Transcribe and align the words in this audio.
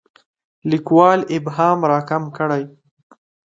لیکوال 0.69 1.19
ابهام 1.35 1.79
راکم 1.91 2.23
کړي. 2.37 2.63